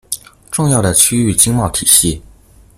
[0.49, 2.23] 重要的區域經貿體系